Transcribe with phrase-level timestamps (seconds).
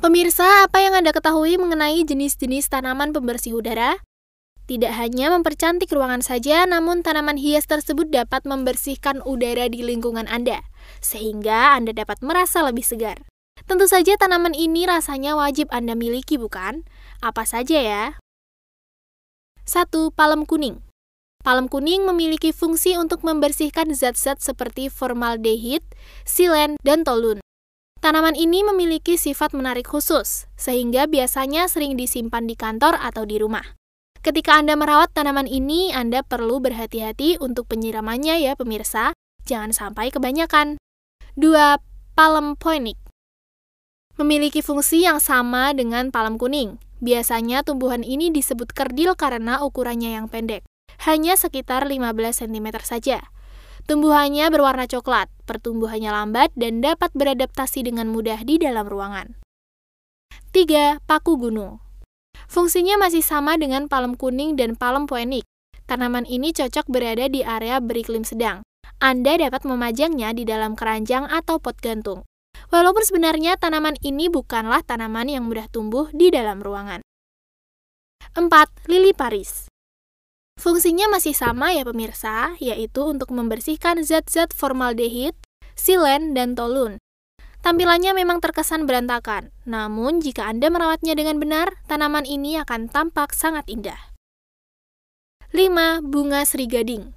[0.00, 4.00] Pemirsa, apa yang Anda ketahui mengenai jenis-jenis tanaman pembersih udara?
[4.64, 10.64] Tidak hanya mempercantik ruangan saja, namun tanaman hias tersebut dapat membersihkan udara di lingkungan Anda,
[11.04, 13.28] sehingga Anda dapat merasa lebih segar.
[13.68, 16.88] Tentu saja tanaman ini rasanya wajib Anda miliki, bukan?
[17.20, 18.04] Apa saja ya?
[19.68, 20.16] 1.
[20.16, 20.80] Palem kuning
[21.44, 25.84] Palem kuning memiliki fungsi untuk membersihkan zat-zat seperti formaldehid,
[26.24, 27.39] silen, dan toluen.
[28.00, 33.76] Tanaman ini memiliki sifat menarik khusus, sehingga biasanya sering disimpan di kantor atau di rumah.
[34.24, 39.12] Ketika Anda merawat tanaman ini, Anda perlu berhati-hati untuk penyiramannya ya pemirsa,
[39.44, 40.80] jangan sampai kebanyakan.
[41.36, 41.76] 2.
[42.16, 42.96] Palem poinik
[44.16, 46.80] Memiliki fungsi yang sama dengan palem kuning.
[47.04, 50.64] Biasanya tumbuhan ini disebut kerdil karena ukurannya yang pendek,
[51.04, 53.28] hanya sekitar 15 cm saja.
[53.90, 59.34] Tumbuhannya berwarna coklat, pertumbuhannya lambat, dan dapat beradaptasi dengan mudah di dalam ruangan.
[60.54, 61.02] 3.
[61.10, 61.82] Paku gunung
[62.46, 65.42] Fungsinya masih sama dengan palem kuning dan palem poenik.
[65.90, 68.62] Tanaman ini cocok berada di area beriklim sedang.
[69.02, 72.22] Anda dapat memajangnya di dalam keranjang atau pot gantung.
[72.70, 77.02] Walaupun sebenarnya tanaman ini bukanlah tanaman yang mudah tumbuh di dalam ruangan.
[78.38, 78.46] 4.
[78.86, 79.69] Lili Paris
[80.60, 85.32] Fungsinya masih sama ya pemirsa, yaitu untuk membersihkan zat-zat formaldehid,
[85.72, 87.00] silen, dan toluen.
[87.64, 93.64] Tampilannya memang terkesan berantakan, namun jika Anda merawatnya dengan benar, tanaman ini akan tampak sangat
[93.72, 93.96] indah.
[95.56, 96.04] 5.
[96.04, 97.16] Bunga Sri Gading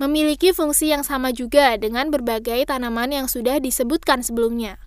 [0.00, 4.80] Memiliki fungsi yang sama juga dengan berbagai tanaman yang sudah disebutkan sebelumnya.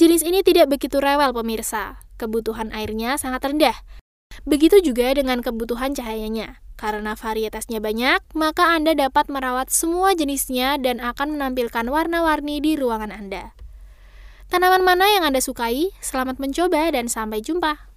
[0.00, 3.76] Jenis ini tidak begitu rewel pemirsa, kebutuhan airnya sangat rendah.
[4.46, 6.62] Begitu juga dengan kebutuhan cahayanya.
[6.78, 13.10] Karena varietasnya banyak, maka Anda dapat merawat semua jenisnya dan akan menampilkan warna-warni di ruangan
[13.10, 13.50] Anda.
[14.46, 15.90] Tanaman mana yang Anda sukai?
[15.98, 17.90] Selamat mencoba dan sampai jumpa.